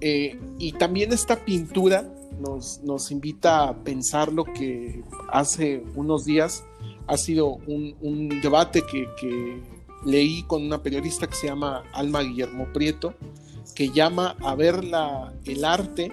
Eh, 0.00 0.40
y 0.58 0.72
también 0.72 1.12
esta 1.12 1.36
pintura 1.36 2.10
nos, 2.40 2.80
nos, 2.84 3.10
invita 3.10 3.68
a 3.68 3.74
pensar 3.84 4.32
lo 4.32 4.44
que 4.44 5.04
hace 5.30 5.84
unos 5.94 6.24
días 6.24 6.64
ha 7.06 7.16
sido 7.16 7.58
un, 7.66 8.40
debate 8.42 8.82
que, 8.90 9.60
leí 10.06 10.44
con 10.44 10.64
una 10.64 10.82
periodista 10.82 11.26
que 11.26 11.34
se 11.34 11.48
llama 11.48 11.82
Alma 11.92 12.22
Guillermo 12.22 12.72
Prieto, 12.72 13.14
que 13.74 13.90
llama 13.90 14.36
a 14.40 14.54
ver 14.54 14.80
el 15.44 15.64
arte 15.64 16.10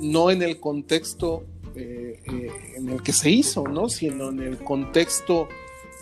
no 0.00 0.30
en 0.30 0.42
el 0.42 0.60
contexto 0.60 1.44
eh, 1.74 2.20
eh, 2.26 2.50
en 2.76 2.88
el 2.88 3.02
que 3.02 3.12
se 3.12 3.30
hizo, 3.30 3.64
¿no? 3.64 3.88
sino 3.88 4.28
en 4.28 4.40
el 4.40 4.58
contexto 4.58 5.48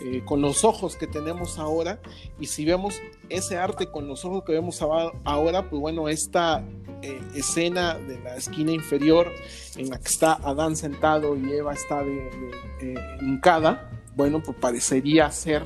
eh, 0.05 0.21
con 0.23 0.41
los 0.41 0.63
ojos 0.63 0.95
que 0.95 1.07
tenemos 1.07 1.57
ahora. 1.57 1.99
Y 2.39 2.45
si 2.45 2.63
vemos 2.65 2.95
ese 3.29 3.57
arte 3.57 3.87
con 3.87 4.07
los 4.07 4.23
ojos 4.23 4.43
que 4.43 4.51
vemos 4.51 4.81
ahora, 4.81 5.69
pues 5.69 5.81
bueno, 5.81 6.09
esta 6.09 6.63
escena 7.35 7.95
de 7.95 8.17
la 8.19 8.37
esquina 8.37 8.71
inferior 8.71 9.29
en 9.75 9.89
la 9.89 9.99
que 9.99 10.07
está 10.07 10.35
Adán 10.35 10.77
sentado 10.77 11.35
y 11.35 11.51
Eva 11.51 11.73
está 11.73 12.01
de, 12.01 12.95
hincada, 13.21 13.91
bueno, 14.15 14.41
pues 14.41 14.55
parecería 14.57 15.29
ser 15.31 15.65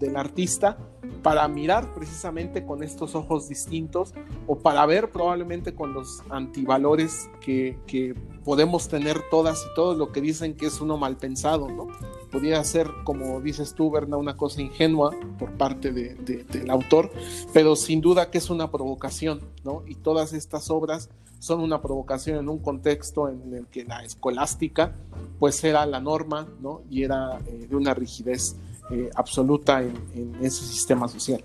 del 0.00 0.16
artista 0.16 0.76
para 1.22 1.46
mirar 1.48 1.94
precisamente 1.94 2.64
con 2.64 2.82
estos 2.82 3.14
ojos 3.14 3.48
distintos 3.48 4.14
o 4.46 4.58
para 4.58 4.84
ver 4.86 5.10
probablemente 5.10 5.74
con 5.74 5.92
los 5.92 6.22
antivalores 6.30 7.28
que, 7.40 7.78
que 7.86 8.14
podemos 8.44 8.88
tener 8.88 9.20
todas 9.30 9.66
y 9.70 9.74
todos 9.74 9.96
lo 9.96 10.12
que 10.12 10.20
dicen 10.20 10.56
que 10.56 10.66
es 10.66 10.80
uno 10.80 10.96
mal 10.96 11.16
pensado, 11.18 11.68
¿no? 11.68 11.88
Podría 12.32 12.62
ser, 12.64 12.88
como 13.04 13.40
dices 13.40 13.74
tú, 13.74 13.90
Berna, 13.90 14.16
una 14.16 14.36
cosa 14.36 14.62
ingenua 14.62 15.14
por 15.38 15.52
parte 15.52 15.92
de, 15.92 16.14
del 16.14 16.70
autor, 16.70 17.10
pero 17.52 17.76
sin 17.76 18.00
duda 18.00 18.30
que 18.30 18.38
es 18.38 18.50
una 18.50 18.70
provocación, 18.70 19.40
¿no? 19.62 19.82
Y 19.86 19.96
todas 19.96 20.32
estas 20.32 20.70
obras 20.70 21.10
son 21.38 21.60
una 21.60 21.80
provocación 21.82 22.38
en 22.38 22.48
un 22.48 22.58
contexto 22.58 23.28
en 23.28 23.54
el 23.54 23.66
que 23.66 23.84
la 23.84 24.04
escolástica, 24.04 24.94
pues 25.38 25.62
era 25.64 25.84
la 25.86 26.00
norma, 26.00 26.48
¿no? 26.60 26.82
Y 26.90 27.02
era 27.02 27.40
eh, 27.46 27.66
de 27.68 27.76
una 27.76 27.94
rigidez 27.94 28.56
eh, 28.90 29.10
absoluta 29.14 29.82
en, 29.82 30.34
ese 30.40 30.64
sistema 30.64 31.06
social. 31.06 31.44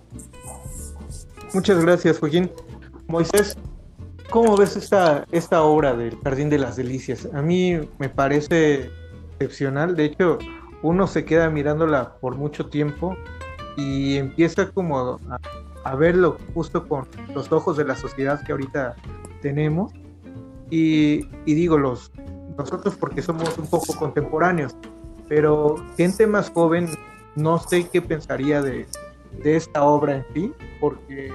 Muchas 1.54 1.84
gracias, 1.84 2.20
Joaquín. 2.20 2.50
Moisés, 3.08 3.56
¿cómo 4.30 4.58
ves 4.58 4.76
esta, 4.76 5.26
esta 5.32 5.62
obra 5.64 5.96
del 5.96 6.18
Jardín 6.24 6.50
de 6.50 6.58
las 6.58 6.76
Delicias? 6.76 7.28
A 7.34 7.42
mí 7.42 7.80
me 8.00 8.10
parece 8.10 8.90
excepcional, 9.34 9.96
de 9.96 10.06
hecho, 10.06 10.40
uno 10.82 11.08
se 11.08 11.24
queda 11.24 11.50
mirándola 11.50 12.16
por 12.20 12.36
mucho 12.36 12.68
tiempo 12.68 13.16
y 13.78 14.18
empieza 14.18 14.72
como 14.72 15.20
a, 15.84 15.96
verlo 15.96 16.38
justo 16.54 16.88
con 16.88 17.08
los 17.34 17.52
ojos 17.52 17.78
de 17.78 17.86
la 17.86 17.96
sociedad 17.96 18.44
que 18.44 18.52
ahorita 18.52 18.96
tenemos. 19.42 19.94
Y, 20.72 21.30
y, 21.46 21.54
digo, 21.54 21.78
los, 21.78 22.12
nosotros 22.58 22.96
porque 22.96 23.22
somos 23.22 23.56
un 23.58 23.68
poco 23.68 23.96
contemporáneos, 23.96 24.76
pero 25.28 25.76
gente 25.96 26.26
más 26.26 26.50
joven 26.50 26.90
no 27.36 27.58
sé 27.60 27.88
qué 27.90 28.02
pensaría 28.02 28.62
de, 28.62 28.88
esta 29.44 29.84
obra 29.84 30.18
en 30.18 30.26
sí, 30.34 30.54
porque 30.80 31.32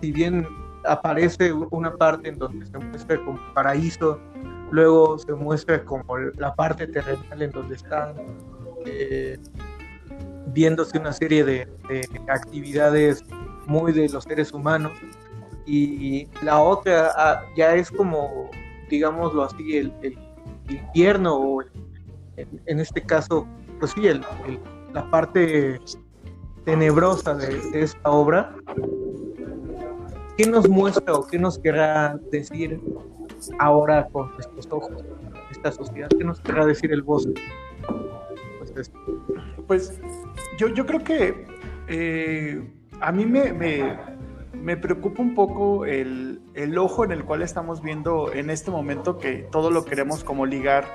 si 0.00 0.12
bien 0.12 0.46
aparece 0.84 1.52
una 1.52 1.94
parte 1.94 2.28
en 2.28 2.38
donde 2.38 2.66
se 2.66 2.78
muestra 2.78 3.16
como 3.24 3.38
paraíso, 3.54 4.20
luego 4.70 5.18
se 5.18 5.32
muestra 5.32 5.84
como 5.84 6.18
la 6.18 6.54
parte 6.54 6.86
terrenal 6.88 7.42
en 7.42 7.50
donde 7.52 7.76
están 7.76 8.14
eh, 8.86 9.38
viéndose 10.48 10.98
una 10.98 11.12
serie 11.12 11.44
de, 11.44 11.68
actividades 12.28 13.22
muy 13.66 13.92
de 13.92 14.08
los 14.08 14.24
seres 14.24 14.52
humanos 14.52 14.92
y 15.66 16.28
la 16.42 16.60
otra 16.60 17.12
ah, 17.16 17.42
ya 17.56 17.74
es 17.74 17.90
como 17.90 18.50
digámoslo 18.90 19.44
así 19.44 19.78
el, 19.78 20.18
infierno 20.68 21.34
o 21.34 21.62
en 22.36 22.80
este 22.80 23.02
caso 23.02 23.46
pues 23.78 23.92
sí, 23.92 24.02
la 24.92 25.10
parte 25.10 25.80
tenebrosa 26.64 27.34
de, 27.34 27.60
esta 27.74 28.10
obra, 28.10 28.54
¿qué 30.36 30.46
nos 30.46 30.68
muestra 30.68 31.14
o 31.14 31.26
qué 31.26 31.38
nos 31.38 31.58
querrá 31.58 32.18
decir 32.30 32.80
ahora 33.58 34.08
con 34.12 34.30
estos 34.38 34.68
ojos, 34.70 35.04
esta 35.50 35.72
sociedad? 35.72 36.08
¿Qué 36.16 36.24
nos 36.24 36.40
querrá 36.40 36.66
decir 36.66 36.92
el 36.92 37.02
bosque? 37.02 37.34
Pues, 38.74 38.92
pues 39.66 40.00
yo, 40.58 40.68
yo 40.68 40.86
creo 40.86 41.04
que 41.04 41.46
eh, 41.88 42.66
a 43.00 43.12
mí 43.12 43.26
me, 43.26 43.52
me, 43.52 44.76
preocupa 44.76 45.22
un 45.22 45.34
poco 45.34 45.84
el, 45.84 46.40
el 46.54 46.78
ojo 46.78 47.04
en 47.04 47.12
el 47.12 47.24
cual 47.24 47.42
estamos 47.42 47.82
viendo 47.82 48.32
en 48.32 48.50
este 48.50 48.70
momento 48.70 49.18
que 49.18 49.46
todo 49.52 49.70
lo 49.70 49.84
queremos 49.84 50.24
como 50.24 50.46
ligar 50.46 50.86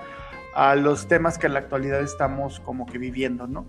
a 0.53 0.75
los 0.75 1.07
temas 1.07 1.37
que 1.37 1.47
en 1.47 1.53
la 1.53 1.59
actualidad 1.59 2.01
estamos 2.01 2.59
como 2.59 2.85
que 2.85 2.97
viviendo, 2.97 3.47
¿no? 3.47 3.65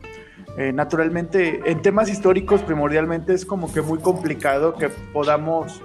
Eh, 0.57 0.73
naturalmente, 0.73 1.61
en 1.65 1.83
temas 1.83 2.11
históricos 2.11 2.63
primordialmente 2.63 3.35
es 3.35 3.47
como 3.47 3.73
que 3.73 3.83
muy 3.83 3.99
complicado 3.99 4.75
que 4.75 4.89
podamos 4.89 5.83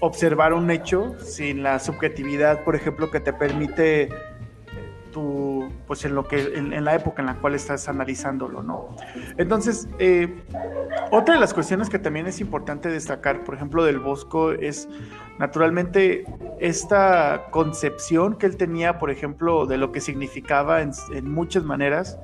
observar 0.00 0.52
un 0.52 0.70
hecho 0.70 1.16
sin 1.20 1.62
la 1.62 1.78
subjetividad, 1.78 2.64
por 2.64 2.76
ejemplo, 2.76 3.10
que 3.10 3.20
te 3.20 3.32
permite 3.32 4.08
tu, 5.12 5.70
pues 5.86 6.04
en 6.04 6.14
lo 6.14 6.26
que, 6.26 6.54
en, 6.56 6.84
la 6.84 6.94
época 6.94 7.22
en 7.22 7.26
la 7.26 7.36
cual 7.36 7.54
estás 7.54 7.88
analizándolo, 7.88 8.62
¿no? 8.62 8.96
Entonces, 9.38 9.88
eh, 9.98 10.42
otra 11.10 11.34
de 11.34 11.40
las 11.40 11.54
cuestiones 11.54 11.88
que 11.88 11.98
también 11.98 12.26
es 12.26 12.40
importante 12.40 12.88
destacar, 12.88 13.44
por 13.44 13.54
ejemplo, 13.54 13.84
del 13.84 14.00
Bosco, 14.00 14.52
es 14.52 14.88
naturalmente 15.38 16.24
esta 16.60 17.46
concepción 17.50 18.36
que 18.36 18.46
él 18.46 18.56
tenía, 18.56 18.98
por 18.98 19.10
ejemplo, 19.10 19.66
de 19.66 19.78
lo 19.78 19.92
que 19.92 20.00
significaba 20.00 20.82
en, 20.82 20.92
muchas 21.30 21.64
maneras 21.64 22.18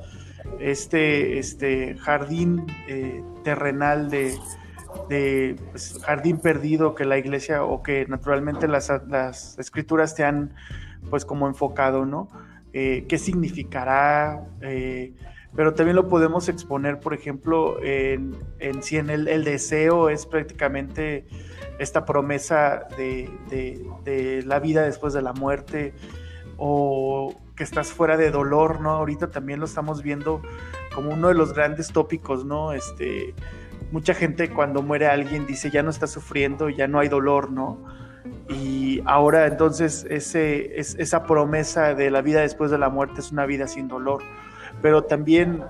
este, 0.58 1.38
este 1.38 1.96
jardín 1.96 2.66
eh, 2.88 3.22
terrenal 3.44 4.10
de, 4.10 4.36
pues, 5.70 5.98
jardín 6.02 6.38
perdido 6.38 6.94
que 6.94 7.04
la 7.04 7.18
iglesia 7.18 7.64
o 7.64 7.82
que 7.82 8.06
naturalmente 8.06 8.68
las, 8.68 8.90
las 9.08 9.58
escrituras 9.58 10.14
te 10.14 10.24
han 10.24 10.54
pues 11.08 11.24
como 11.24 11.46
enfocado, 11.46 12.04
¿no? 12.04 12.28
Eh, 12.72 13.06
qué 13.08 13.18
significará, 13.18 14.44
eh, 14.60 15.12
pero 15.54 15.74
también 15.74 15.96
lo 15.96 16.08
podemos 16.08 16.48
exponer, 16.48 17.00
por 17.00 17.12
ejemplo, 17.12 17.82
en, 17.82 18.36
si 18.82 18.98
en 18.98 19.10
el, 19.10 19.44
deseo 19.44 20.08
es 20.08 20.26
prácticamente 20.26 21.26
esta 21.78 22.04
promesa 22.04 22.86
de, 22.96 24.42
la 24.46 24.60
vida 24.60 24.82
después 24.82 25.12
de 25.12 25.22
la 25.22 25.32
muerte 25.32 25.92
o 26.56 27.34
que 27.56 27.64
estás 27.64 27.88
fuera 27.88 28.16
de 28.16 28.30
dolor, 28.30 28.80
¿no? 28.80 28.90
Ahorita 28.90 29.30
también 29.30 29.58
lo 29.60 29.66
estamos 29.66 30.02
viendo 30.02 30.40
como 30.94 31.10
uno 31.10 31.28
de 31.28 31.34
los 31.34 31.52
grandes 31.52 31.88
tópicos, 31.88 32.44
¿no? 32.44 32.72
Este, 32.72 33.34
mucha 33.90 34.14
gente 34.14 34.50
cuando 34.50 34.82
muere 34.82 35.08
alguien 35.08 35.46
dice 35.46 35.70
ya 35.70 35.82
no 35.82 35.90
está 35.90 36.06
sufriendo, 36.06 36.68
ya 36.68 36.86
no 36.86 37.00
hay 37.00 37.08
dolor, 37.08 37.50
¿no? 37.50 37.84
Y 38.48 39.02
ahora 39.04 39.46
entonces 39.46 40.06
ese, 40.08 40.78
es, 40.78 40.94
esa 40.98 41.24
promesa 41.24 41.94
de 41.94 42.10
la 42.10 42.22
vida 42.22 42.40
después 42.40 42.70
de 42.70 42.78
la 42.78 42.88
muerte 42.88 43.20
es 43.20 43.32
una 43.32 43.46
vida 43.46 43.66
sin 43.66 43.88
dolor 43.88 44.22
pero 44.82 45.04
también 45.04 45.62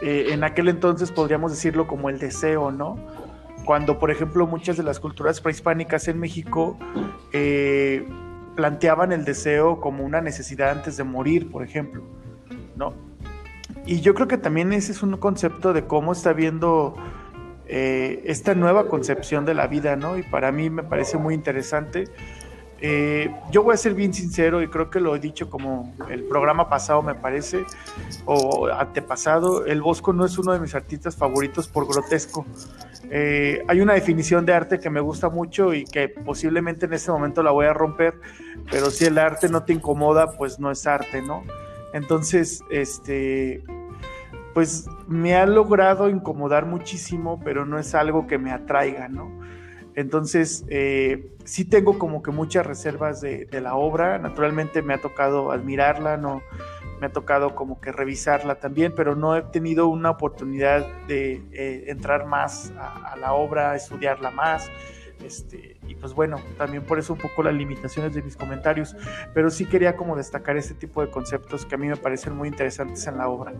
eh, 0.00 0.28
en 0.30 0.44
aquel 0.44 0.68
entonces 0.68 1.12
podríamos 1.12 1.52
decirlo 1.52 1.86
como 1.86 2.10
el 2.10 2.18
deseo, 2.18 2.70
¿no? 2.70 2.96
Cuando, 3.64 3.98
por 3.98 4.10
ejemplo, 4.10 4.46
muchas 4.46 4.76
de 4.76 4.82
las 4.82 4.98
culturas 4.98 5.40
prehispánicas 5.40 6.08
en 6.08 6.18
México 6.18 6.76
eh, 7.32 8.04
planteaban 8.56 9.12
el 9.12 9.24
deseo 9.24 9.80
como 9.80 10.04
una 10.04 10.20
necesidad 10.20 10.70
antes 10.70 10.96
de 10.96 11.04
morir, 11.04 11.50
por 11.50 11.62
ejemplo, 11.62 12.02
¿no? 12.76 12.92
Y 13.86 14.00
yo 14.00 14.14
creo 14.14 14.28
que 14.28 14.38
también 14.38 14.72
ese 14.72 14.92
es 14.92 15.02
un 15.02 15.16
concepto 15.16 15.72
de 15.72 15.86
cómo 15.86 16.12
está 16.12 16.32
viendo 16.32 16.94
eh, 17.66 18.22
esta 18.26 18.54
nueva 18.54 18.88
concepción 18.88 19.44
de 19.44 19.54
la 19.54 19.66
vida, 19.66 19.96
¿no? 19.96 20.18
Y 20.18 20.22
para 20.22 20.52
mí 20.52 20.68
me 20.68 20.82
parece 20.82 21.16
muy 21.16 21.34
interesante 21.34 22.04
eh, 22.84 23.32
yo 23.52 23.62
voy 23.62 23.74
a 23.74 23.76
ser 23.76 23.94
bien 23.94 24.12
sincero 24.12 24.60
y 24.60 24.66
creo 24.66 24.90
que 24.90 24.98
lo 24.98 25.14
he 25.14 25.20
dicho 25.20 25.48
como 25.48 25.94
el 26.10 26.24
programa 26.24 26.68
pasado 26.68 27.00
me 27.00 27.14
parece, 27.14 27.64
o 28.24 28.66
antepasado, 28.66 29.64
el 29.66 29.80
Bosco 29.80 30.12
no 30.12 30.24
es 30.24 30.36
uno 30.36 30.52
de 30.52 30.58
mis 30.58 30.74
artistas 30.74 31.14
favoritos 31.14 31.68
por 31.68 31.86
grotesco. 31.86 32.44
Eh, 33.08 33.62
hay 33.68 33.80
una 33.80 33.92
definición 33.92 34.44
de 34.44 34.54
arte 34.54 34.80
que 34.80 34.90
me 34.90 34.98
gusta 34.98 35.28
mucho 35.28 35.72
y 35.72 35.84
que 35.84 36.08
posiblemente 36.08 36.86
en 36.86 36.94
este 36.94 37.12
momento 37.12 37.44
la 37.44 37.52
voy 37.52 37.66
a 37.66 37.72
romper, 37.72 38.14
pero 38.68 38.90
si 38.90 39.04
el 39.04 39.16
arte 39.16 39.48
no 39.48 39.62
te 39.62 39.72
incomoda, 39.72 40.32
pues 40.36 40.58
no 40.58 40.68
es 40.68 40.84
arte, 40.84 41.22
¿no? 41.22 41.44
Entonces, 41.92 42.64
este, 42.68 43.62
pues 44.54 44.88
me 45.06 45.36
ha 45.36 45.46
logrado 45.46 46.08
incomodar 46.08 46.66
muchísimo, 46.66 47.40
pero 47.44 47.64
no 47.64 47.78
es 47.78 47.94
algo 47.94 48.26
que 48.26 48.38
me 48.38 48.50
atraiga, 48.50 49.06
¿no? 49.06 49.30
Entonces, 49.94 50.64
eh, 50.68 51.32
sí 51.44 51.64
tengo 51.64 51.98
como 51.98 52.22
que 52.22 52.30
muchas 52.30 52.66
reservas 52.66 53.20
de, 53.20 53.46
la 53.60 53.74
obra. 53.74 54.18
Naturalmente 54.18 54.82
me 54.82 54.94
ha 54.94 55.00
tocado 55.00 55.52
admirarla, 55.52 56.16
no 56.16 56.42
me 57.00 57.06
ha 57.06 57.12
tocado 57.12 57.54
como 57.54 57.80
que 57.80 57.92
revisarla 57.92 58.56
también, 58.56 58.94
pero 58.96 59.16
no 59.16 59.36
he 59.36 59.42
tenido 59.42 59.88
una 59.88 60.10
oportunidad 60.10 60.86
de 61.08 61.42
eh, 61.52 61.84
entrar 61.88 62.26
más 62.26 62.72
a, 62.78 63.16
la 63.16 63.34
obra, 63.34 63.74
estudiarla 63.74 64.30
más. 64.30 64.70
Este, 65.22 65.76
y 65.86 65.94
pues 65.94 66.14
bueno, 66.14 66.40
también 66.58 66.84
por 66.84 66.98
eso 66.98 67.12
un 67.12 67.18
poco 67.18 67.42
las 67.42 67.54
limitaciones 67.54 68.14
de 68.14 68.22
mis 68.22 68.36
comentarios, 68.36 68.96
pero 69.34 69.50
sí 69.50 69.66
quería 69.66 69.96
como 69.96 70.16
destacar 70.16 70.56
este 70.56 70.74
tipo 70.74 71.00
de 71.00 71.10
conceptos 71.10 71.64
que 71.64 71.74
a 71.74 71.78
mí 71.78 71.86
me 71.86 71.96
parecen 71.96 72.34
muy 72.34 72.48
interesantes 72.48 73.06
en 73.06 73.18
la 73.18 73.28
obra. 73.28 73.52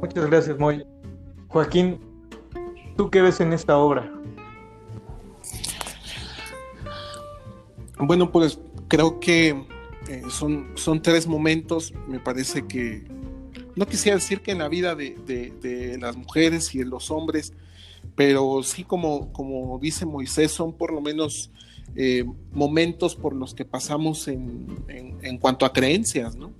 Muchas 0.00 0.26
gracias, 0.26 0.58
Moy. 0.58 0.84
Joaquín, 1.48 2.00
¿Tú 2.96 3.10
qué 3.10 3.22
ves 3.22 3.40
en 3.40 3.52
esta 3.52 3.78
obra? 3.78 4.12
Bueno, 7.98 8.30
pues 8.32 8.58
creo 8.88 9.20
que 9.20 9.50
eh, 10.08 10.22
son, 10.28 10.72
son 10.74 11.00
tres 11.00 11.26
momentos, 11.26 11.94
me 12.08 12.18
parece 12.18 12.66
que, 12.66 13.04
no 13.76 13.86
quisiera 13.86 14.16
decir 14.16 14.40
que 14.40 14.50
en 14.50 14.58
la 14.58 14.68
vida 14.68 14.94
de, 14.94 15.96
las 16.00 16.16
mujeres 16.16 16.74
y 16.74 16.78
de 16.78 16.84
los 16.84 17.10
hombres, 17.10 17.52
pero 18.16 18.62
sí 18.62 18.84
como, 18.84 19.32
como 19.32 19.78
dice 19.78 20.04
Moisés, 20.04 20.52
son 20.52 20.72
por 20.72 20.92
lo 20.92 21.00
menos 21.00 21.50
eh, 21.94 22.24
momentos 22.52 23.14
por 23.14 23.34
los 23.34 23.54
que 23.54 23.64
pasamos 23.64 24.28
en, 24.28 24.66
en, 24.88 25.38
cuanto 25.38 25.64
a 25.64 25.72
creencias, 25.72 26.36
¿no? 26.36 26.52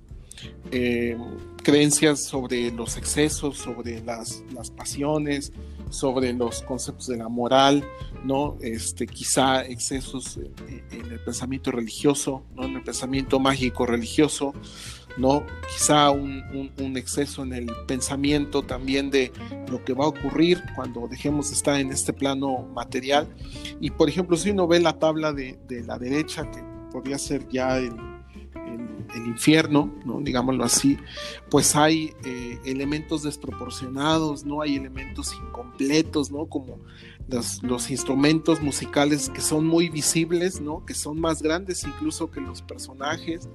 Eh, 0.70 1.16
creencias 1.62 2.24
sobre 2.24 2.70
los 2.70 2.96
excesos, 2.96 3.58
sobre 3.58 4.00
las, 4.02 4.42
las 4.54 4.70
pasiones, 4.70 5.52
sobre 5.92 6.32
los 6.32 6.62
conceptos 6.62 7.06
de 7.06 7.18
la 7.18 7.28
moral, 7.28 7.84
¿no? 8.24 8.56
Este, 8.60 9.06
quizá 9.06 9.64
excesos 9.64 10.38
en, 10.38 11.12
el 11.12 11.20
pensamiento 11.20 11.70
religioso, 11.70 12.44
¿no? 12.54 12.64
En 12.64 12.76
el 12.76 12.82
pensamiento 12.82 13.38
mágico 13.38 13.86
religioso, 13.86 14.54
¿no? 15.18 15.44
Quizá 15.68 16.10
un, 16.10 16.72
exceso 16.96 17.42
en 17.42 17.52
el 17.52 17.66
pensamiento 17.86 18.62
también 18.62 19.10
de 19.10 19.32
lo 19.70 19.82
que 19.84 19.94
va 19.94 20.04
a 20.04 20.08
ocurrir 20.08 20.62
cuando 20.74 21.08
dejemos 21.08 21.48
de 21.48 21.56
estar 21.56 21.80
en 21.80 21.90
este 21.90 22.12
plano 22.12 22.68
material. 22.74 23.28
Y 23.80 23.90
por 23.90 24.08
ejemplo, 24.08 24.36
si 24.36 24.50
uno 24.50 24.66
ve 24.66 24.80
la 24.80 24.98
tabla 24.98 25.32
de, 25.32 25.58
de 25.68 25.82
la 25.82 25.98
derecha, 25.98 26.50
que 26.50 26.62
podría 26.92 27.18
ser 27.18 27.48
ya 27.48 27.78
el 27.78 28.11
el 29.14 29.26
infierno, 29.26 29.92
¿no? 30.04 30.20
digámoslo 30.20 30.64
así, 30.64 30.98
pues 31.50 31.76
hay 31.76 32.14
eh, 32.24 32.58
elementos 32.64 33.22
desproporcionados, 33.22 34.44
¿no? 34.44 34.62
Hay 34.62 34.76
elementos 34.76 35.34
incompletos, 35.34 36.30
¿no? 36.30 36.46
Como 36.46 36.78
los, 37.28 37.90
instrumentos 37.90 38.60
musicales 38.62 39.28
que 39.28 39.40
son 39.40 39.66
muy 39.66 39.88
visibles, 39.88 40.60
¿no? 40.60 40.84
Que 40.84 40.94
son 40.94 41.20
más 41.20 41.42
grandes 41.42 41.84
incluso 41.84 42.30
que 42.30 42.40
los 42.40 42.62
personajes, 42.62 43.48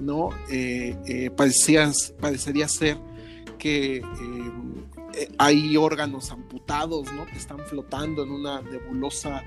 ¿no? 0.00 0.30
Eh, 0.50 0.96
eh, 1.06 1.30
parecería 1.30 2.68
ser 2.68 2.98
que 3.58 4.02
hay 5.38 5.76
órganos 5.76 6.30
amputados, 6.30 7.12
¿no? 7.12 7.26
Que 7.26 7.36
están 7.36 7.60
flotando 7.60 8.22
en 8.22 8.30
una 8.30 8.60
nebulosa 8.62 9.42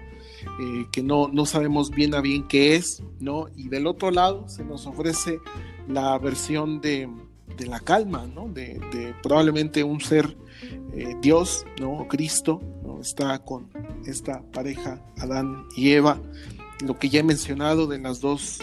eh, 0.60 0.86
que 0.92 1.02
no, 1.02 1.30
no 1.30 1.46
sabemos 1.46 1.90
bien 1.90 2.14
a 2.16 2.22
bien 2.22 2.48
qué 2.48 2.76
es, 2.76 3.02
¿no? 3.20 3.48
Y 3.56 3.70
del 3.70 3.88
otro 3.88 4.12
lado 4.12 4.48
se 4.48 4.64
nos 4.64 4.86
ofrece 4.86 5.40
la 5.88 6.18
versión 6.18 6.82
de, 6.82 7.10
de 7.58 7.66
la 7.68 7.80
calma, 7.80 8.28
¿no? 8.28 8.48
De, 8.50 9.16
probablemente 9.22 9.84
un 9.84 10.02
ser 10.02 10.36
eh, 10.94 11.16
Dios, 11.22 11.66
¿no? 11.80 12.08
Cristo. 12.08 12.62
Está 13.02 13.38
con 13.40 13.70
esta 14.06 14.42
pareja, 14.54 15.02
Adán 15.18 15.66
y 15.76 15.92
Eva. 15.92 16.22
Lo 16.86 16.98
que 16.98 17.10
ya 17.10 17.20
he 17.20 17.24
mencionado 17.24 17.86
de 17.86 18.00
las 18.00 18.22
dos 18.22 18.60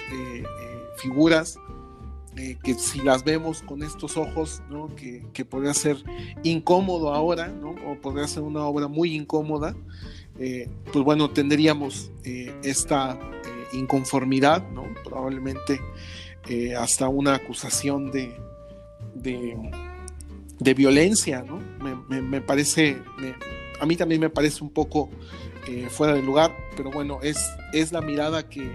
eh, 2.36 2.56
que 2.62 2.74
si 2.74 3.00
las 3.00 3.24
vemos 3.24 3.60
con 3.62 3.82
estos 3.82 4.16
ojos, 4.16 4.62
que, 4.96 5.24
que, 5.32 5.44
podría 5.44 5.74
ser 5.74 5.96
incómodo 6.44 7.12
ahora, 7.12 7.52
o 7.86 7.96
podría 7.96 8.28
ser 8.28 8.44
una 8.44 8.64
obra 8.64 8.86
muy 8.86 9.16
incómoda, 9.16 9.74
eh, 10.38 10.68
pues 10.92 11.04
bueno, 11.04 11.30
tendríamos 11.30 12.12
eh, 12.24 12.54
esta 12.62 13.18
inconformidad. 13.72 14.64
Probablemente 15.04 15.80
hasta 16.78 17.08
una 17.08 17.34
acusación 17.34 18.10
de, 18.10 18.32
de, 19.14 20.74
violencia, 20.74 21.42
¿no? 21.42 21.60
Me, 22.08 22.40
parece, 22.40 22.96
a 23.80 23.86
mí 23.86 23.96
también 23.96 24.20
me 24.20 24.30
parece 24.30 24.62
un 24.62 24.70
poco 24.70 25.10
fuera 25.90 26.14
de 26.14 26.22
lugar, 26.22 26.56
pero 26.76 26.90
bueno, 26.90 27.18
es, 27.22 27.38
es 27.72 27.92
la 27.92 28.00
mirada 28.00 28.48
que 28.48 28.70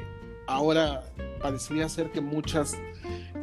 ahora 0.47 1.03
parecería 1.41 1.87
ser 1.89 2.11
que 2.11 2.21
muchas 2.21 2.77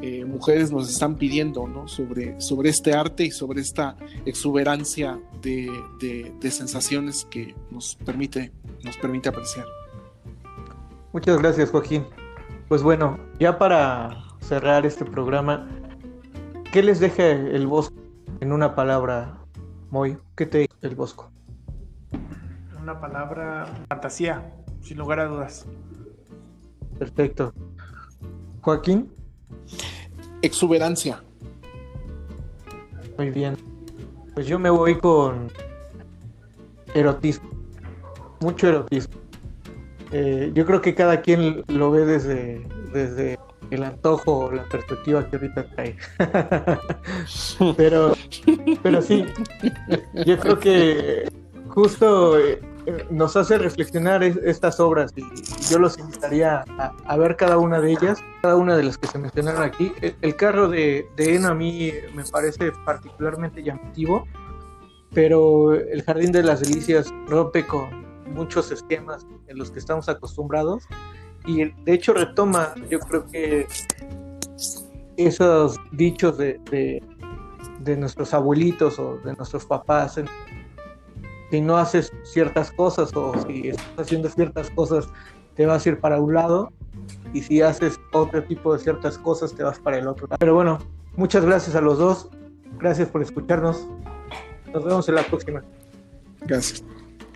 eh, 0.04 0.24
mujeres 0.24 0.72
nos 0.72 0.90
están 0.90 1.14
pidiendo 1.14 1.68
¿no? 1.68 1.86
sobre, 1.86 2.40
sobre 2.40 2.70
este 2.70 2.92
arte 2.92 3.22
y 3.22 3.30
sobre 3.30 3.60
esta 3.60 3.96
exuberancia 4.26 5.16
de, 5.40 5.70
de, 6.00 6.50
sensaciones 6.50 7.24
que 7.30 7.54
nos 7.70 7.94
permite, 7.94 8.50
nos 8.82 8.96
permite 8.96 9.28
apreciar. 9.28 9.64
Muchas 11.12 11.38
gracias, 11.38 11.70
Joaquín. 11.70 12.04
Pues 12.68 12.82
bueno, 12.82 13.16
ya 13.38 13.58
para 13.58 14.24
cerrar 14.40 14.84
este 14.86 15.04
programa, 15.04 15.68
¿qué 16.72 16.82
les 16.82 16.98
deja 16.98 17.24
el 17.24 17.68
Bosco 17.68 17.94
en 18.40 18.50
una 18.50 18.74
palabra, 18.74 19.38
Moy? 19.90 20.18
¿Qué 20.34 20.46
te 20.46 20.58
dice 20.58 20.74
el 20.80 20.96
Bosco? 20.96 21.30
Una 22.82 23.00
palabra, 23.00 23.66
fantasía, 23.88 24.52
sin 24.80 24.98
lugar 24.98 25.20
a 25.20 25.26
dudas. 25.26 25.64
Perfecto. 26.98 27.54
Joaquín 28.62 29.21
exuberancia. 30.42 31.22
Muy 33.16 33.30
bien. 33.30 33.56
Pues 34.34 34.46
yo 34.46 34.58
me 34.58 34.70
voy 34.70 34.98
con 34.98 35.48
erotismo. 36.94 37.50
Mucho 38.40 38.68
erotismo. 38.68 39.14
Eh, 40.10 40.50
yo 40.54 40.66
creo 40.66 40.82
que 40.82 40.94
cada 40.94 41.22
quien 41.22 41.64
lo 41.68 41.90
ve 41.90 42.04
desde, 42.04 42.66
desde 42.92 43.38
el 43.70 43.82
antojo 43.82 44.46
o 44.46 44.52
la 44.52 44.64
perspectiva 44.64 45.26
que 45.28 45.36
ahorita 45.36 45.66
trae. 45.70 45.96
pero, 47.76 48.14
pero 48.82 49.00
sí, 49.00 49.24
yo 50.26 50.38
creo 50.38 50.58
que 50.58 51.32
justo 51.68 52.38
eh, 52.38 52.60
nos 53.10 53.36
hace 53.36 53.58
reflexionar 53.58 54.22
estas 54.22 54.80
obras 54.80 55.12
y 55.16 55.22
yo 55.70 55.78
los 55.78 55.98
invitaría 55.98 56.64
a, 57.06 57.16
ver 57.16 57.36
cada 57.36 57.58
una 57.58 57.80
de 57.80 57.92
ellas, 57.92 58.22
cada 58.42 58.56
una 58.56 58.76
de 58.76 58.82
las 58.82 58.98
que 58.98 59.06
se 59.06 59.18
mencionaron 59.18 59.62
aquí. 59.62 59.92
El, 60.00 60.36
carro 60.36 60.68
de, 60.68 61.06
de 61.16 61.36
En 61.36 61.44
a 61.44 61.54
mí 61.54 61.92
me 62.14 62.24
parece 62.24 62.72
particularmente 62.84 63.62
llamativo, 63.62 64.26
pero 65.14 65.74
el 65.74 66.02
Jardín 66.02 66.32
de 66.32 66.42
las 66.42 66.60
Delicias 66.60 67.12
rompe 67.26 67.66
con 67.66 68.02
muchos 68.32 68.70
esquemas 68.70 69.26
en 69.46 69.58
los 69.58 69.70
que 69.70 69.78
estamos 69.78 70.08
acostumbrados 70.08 70.84
y 71.46 71.64
de 71.64 71.92
hecho 71.92 72.14
retoma, 72.14 72.74
yo 72.88 73.00
creo 73.00 73.26
que 73.26 73.66
esos 75.16 75.76
dichos 75.92 76.38
de, 76.38 77.02
nuestros 77.98 78.32
abuelitos 78.32 78.98
o 78.98 79.18
de 79.18 79.34
nuestros 79.34 79.66
papás, 79.66 80.20
si 81.52 81.60
no 81.60 81.76
haces 81.76 82.10
ciertas 82.22 82.72
cosas 82.72 83.14
o 83.14 83.34
si 83.46 83.68
estás 83.68 83.86
haciendo 83.98 84.30
ciertas 84.30 84.70
cosas, 84.70 85.06
te 85.54 85.66
vas 85.66 85.84
a 85.84 85.90
ir 85.90 86.00
para 86.00 86.18
un 86.18 86.32
lado 86.32 86.72
y 87.34 87.42
si 87.42 87.60
haces 87.60 88.00
otro 88.14 88.42
tipo 88.44 88.72
de 88.72 88.78
ciertas 88.78 89.18
cosas, 89.18 89.52
te 89.52 89.62
vas 89.62 89.78
para 89.78 89.98
el 89.98 90.08
otro 90.08 90.28
lado. 90.28 90.38
Pero 90.38 90.54
bueno, 90.54 90.78
muchas 91.14 91.44
gracias 91.44 91.76
a 91.76 91.82
los 91.82 91.98
dos, 91.98 92.30
gracias 92.78 93.10
por 93.10 93.20
escucharnos, 93.20 93.86
nos 94.72 94.82
vemos 94.82 95.06
en 95.10 95.14
la 95.14 95.24
próxima. 95.24 95.62
Gracias. 96.40 96.82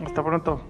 Hasta 0.02 0.24
pronto. 0.24 0.62